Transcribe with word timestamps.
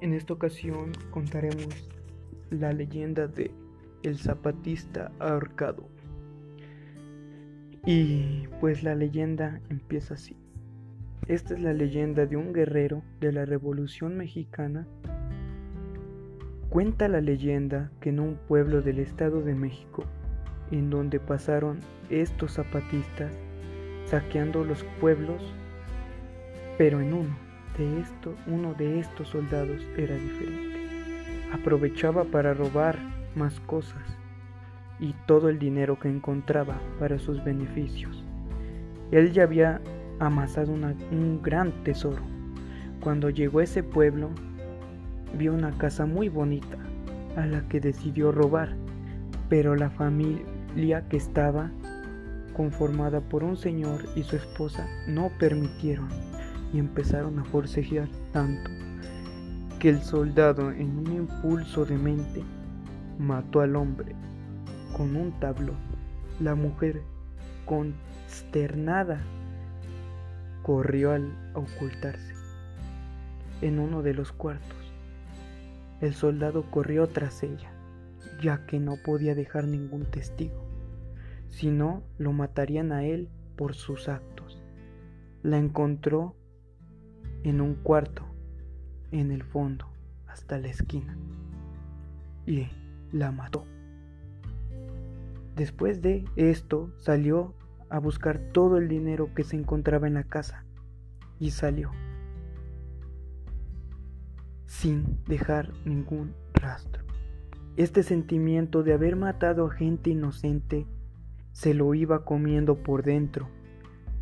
En 0.00 0.14
esta 0.14 0.32
ocasión 0.32 0.92
contaremos 1.10 1.90
la 2.48 2.72
leyenda 2.72 3.26
de 3.26 3.50
el 4.02 4.16
zapatista 4.16 5.12
ahorcado. 5.18 5.86
Y 7.84 8.46
pues 8.60 8.82
la 8.82 8.94
leyenda 8.94 9.60
empieza 9.68 10.14
así. 10.14 10.36
Esta 11.28 11.52
es 11.52 11.60
la 11.60 11.74
leyenda 11.74 12.24
de 12.24 12.38
un 12.38 12.54
guerrero 12.54 13.02
de 13.20 13.32
la 13.32 13.44
Revolución 13.44 14.16
Mexicana. 14.16 14.86
Cuenta 16.70 17.06
la 17.08 17.20
leyenda 17.20 17.92
que 18.00 18.08
en 18.08 18.20
un 18.20 18.36
pueblo 18.48 18.80
del 18.80 19.00
Estado 19.00 19.42
de 19.42 19.54
México, 19.54 20.04
en 20.70 20.88
donde 20.88 21.20
pasaron 21.20 21.80
estos 22.08 22.52
zapatistas 22.52 23.34
saqueando 24.06 24.64
los 24.64 24.82
pueblos, 24.98 25.42
pero 26.78 27.02
en 27.02 27.12
uno 27.12 27.49
de 27.76 28.00
esto, 28.00 28.34
uno 28.46 28.74
de 28.74 29.00
estos 29.00 29.28
soldados 29.28 29.80
era 29.96 30.14
diferente. 30.14 30.78
Aprovechaba 31.52 32.24
para 32.24 32.54
robar 32.54 32.98
más 33.34 33.60
cosas 33.60 34.02
y 34.98 35.14
todo 35.26 35.48
el 35.48 35.58
dinero 35.58 35.98
que 35.98 36.08
encontraba 36.08 36.78
para 36.98 37.18
sus 37.18 37.42
beneficios. 37.42 38.24
Él 39.10 39.32
ya 39.32 39.44
había 39.44 39.80
amasado 40.18 40.72
un 40.72 41.40
gran 41.42 41.72
tesoro. 41.84 42.22
Cuando 43.00 43.30
llegó 43.30 43.60
a 43.60 43.64
ese 43.64 43.82
pueblo, 43.82 44.30
vio 45.36 45.54
una 45.54 45.72
casa 45.72 46.06
muy 46.06 46.28
bonita 46.28 46.76
a 47.36 47.46
la 47.46 47.66
que 47.68 47.80
decidió 47.80 48.30
robar, 48.30 48.74
pero 49.48 49.74
la 49.74 49.90
familia 49.90 51.08
que 51.08 51.16
estaba 51.16 51.70
conformada 52.54 53.20
por 53.20 53.42
un 53.42 53.56
señor 53.56 54.04
y 54.14 54.22
su 54.22 54.36
esposa 54.36 54.86
no 55.08 55.30
permitieron 55.38 56.08
y 56.72 56.78
empezaron 56.78 57.38
a 57.38 57.44
forcejear 57.44 58.08
tanto 58.32 58.70
que 59.78 59.88
el 59.88 60.02
soldado 60.02 60.70
en 60.70 60.98
un 60.98 61.12
impulso 61.12 61.84
de 61.84 61.96
mente 61.96 62.44
mató 63.18 63.60
al 63.60 63.76
hombre 63.76 64.14
con 64.96 65.16
un 65.16 65.32
tablón. 65.40 65.78
La 66.38 66.54
mujer, 66.54 67.02
consternada, 67.64 69.20
corrió 70.62 71.12
al 71.12 71.32
ocultarse 71.54 72.34
en 73.62 73.78
uno 73.78 74.02
de 74.02 74.14
los 74.14 74.32
cuartos. 74.32 74.92
El 76.00 76.14
soldado 76.14 76.64
corrió 76.70 77.06
tras 77.08 77.42
ella, 77.42 77.70
ya 78.42 78.66
que 78.66 78.78
no 78.78 78.96
podía 79.04 79.34
dejar 79.34 79.64
ningún 79.66 80.04
testigo, 80.04 80.64
si 81.48 81.70
no 81.70 82.02
lo 82.18 82.32
matarían 82.32 82.92
a 82.92 83.04
él 83.04 83.28
por 83.56 83.74
sus 83.74 84.08
actos. 84.08 84.62
La 85.42 85.58
encontró 85.58 86.36
en 87.44 87.60
un 87.60 87.74
cuarto, 87.74 88.24
en 89.10 89.30
el 89.30 89.42
fondo, 89.42 89.86
hasta 90.26 90.58
la 90.58 90.68
esquina, 90.68 91.16
y 92.46 92.68
la 93.12 93.32
mató. 93.32 93.64
Después 95.56 96.00
de 96.00 96.24
esto 96.36 96.90
salió 96.96 97.54
a 97.88 97.98
buscar 97.98 98.38
todo 98.52 98.78
el 98.78 98.88
dinero 98.88 99.34
que 99.34 99.44
se 99.44 99.56
encontraba 99.56 100.06
en 100.06 100.14
la 100.14 100.24
casa 100.24 100.64
y 101.38 101.50
salió 101.50 101.90
sin 104.66 105.18
dejar 105.26 105.72
ningún 105.84 106.32
rastro. 106.54 107.02
Este 107.76 108.02
sentimiento 108.02 108.82
de 108.82 108.92
haber 108.92 109.16
matado 109.16 109.66
a 109.66 109.70
gente 109.70 110.10
inocente 110.10 110.86
se 111.52 111.74
lo 111.74 111.92
iba 111.94 112.24
comiendo 112.24 112.82
por 112.82 113.02
dentro 113.02 113.48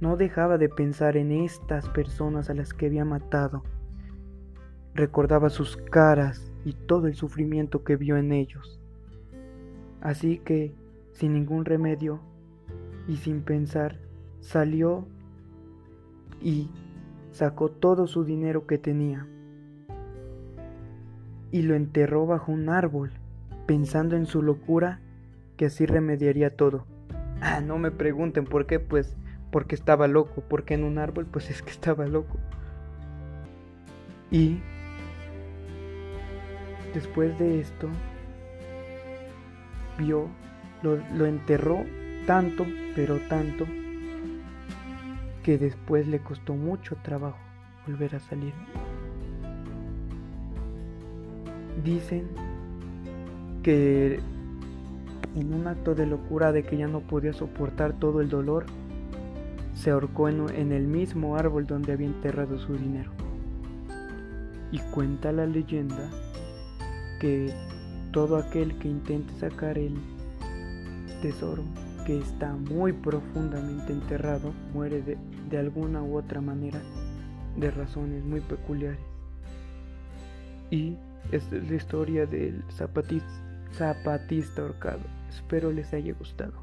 no 0.00 0.16
dejaba 0.16 0.58
de 0.58 0.68
pensar 0.68 1.16
en 1.16 1.32
estas 1.32 1.88
personas 1.88 2.50
a 2.50 2.54
las 2.54 2.72
que 2.72 2.86
había 2.86 3.04
matado. 3.04 3.62
Recordaba 4.94 5.50
sus 5.50 5.76
caras 5.76 6.52
y 6.64 6.72
todo 6.72 7.06
el 7.06 7.14
sufrimiento 7.14 7.84
que 7.84 7.96
vio 7.96 8.16
en 8.16 8.32
ellos. 8.32 8.80
Así 10.00 10.38
que, 10.38 10.74
sin 11.12 11.32
ningún 11.32 11.64
remedio 11.64 12.20
y 13.08 13.16
sin 13.16 13.42
pensar, 13.42 13.98
salió 14.40 15.06
y 16.40 16.70
sacó 17.30 17.70
todo 17.70 18.06
su 18.06 18.24
dinero 18.24 18.66
que 18.66 18.78
tenía 18.78 19.26
y 21.54 21.62
lo 21.62 21.76
enterró 21.76 22.26
bajo 22.26 22.50
un 22.50 22.68
árbol, 22.68 23.12
pensando 23.64 24.16
en 24.16 24.26
su 24.26 24.42
locura 24.42 24.98
que 25.56 25.66
así 25.66 25.86
remediaría 25.86 26.56
todo. 26.56 26.84
Ah, 27.40 27.60
no 27.60 27.78
me 27.78 27.92
pregunten 27.92 28.44
por 28.44 28.66
qué, 28.66 28.80
pues 28.80 29.16
porque 29.54 29.76
estaba 29.76 30.08
loco, 30.08 30.42
porque 30.48 30.74
en 30.74 30.82
un 30.82 30.98
árbol 30.98 31.26
pues 31.26 31.48
es 31.48 31.62
que 31.62 31.70
estaba 31.70 32.06
loco. 32.06 32.38
Y 34.32 34.58
después 36.92 37.38
de 37.38 37.60
esto, 37.60 37.88
vio, 39.96 40.26
lo, 40.82 40.96
lo 41.14 41.26
enterró 41.26 41.84
tanto, 42.26 42.66
pero 42.96 43.20
tanto, 43.28 43.64
que 45.44 45.56
después 45.56 46.08
le 46.08 46.18
costó 46.18 46.54
mucho 46.54 46.96
trabajo 46.96 47.38
volver 47.86 48.16
a 48.16 48.18
salir. 48.18 48.54
Dicen 51.84 52.26
que 53.62 54.18
en 55.36 55.54
un 55.54 55.68
acto 55.68 55.94
de 55.94 56.06
locura 56.06 56.50
de 56.50 56.64
que 56.64 56.76
ya 56.76 56.88
no 56.88 57.02
podía 57.02 57.32
soportar 57.32 57.92
todo 57.92 58.20
el 58.20 58.28
dolor, 58.28 58.66
se 59.84 59.90
ahorcó 59.90 60.30
en, 60.30 60.72
el 60.72 60.86
mismo 60.86 61.36
árbol 61.36 61.66
donde 61.66 61.92
había 61.92 62.06
enterrado 62.06 62.58
su 62.58 62.72
dinero. 62.72 63.10
Y 64.72 64.78
cuenta 64.78 65.30
la 65.30 65.44
leyenda 65.44 66.08
que 67.20 67.52
todo 68.10 68.38
aquel 68.38 68.78
que 68.78 68.88
intente 68.88 69.34
sacar 69.34 69.76
el 69.76 69.94
tesoro 71.20 71.62
que 72.06 72.18
está 72.18 72.54
muy 72.54 72.94
profundamente 72.94 73.92
enterrado 73.92 74.54
muere 74.72 75.02
de, 75.02 75.58
alguna 75.58 76.02
u 76.02 76.16
otra 76.16 76.40
manera 76.40 76.80
de 77.58 77.70
razones 77.70 78.24
muy 78.24 78.40
peculiares. 78.40 78.98
Y 80.70 80.96
esta 81.30 81.56
es 81.56 81.68
la 81.68 81.76
historia 81.76 82.24
del 82.24 82.64
zapatista, 82.70 83.28
zapatista 83.74 84.62
ahorcado. 84.62 85.02
Espero 85.28 85.70
les 85.70 85.92
haya 85.92 86.14
gustado. 86.14 86.54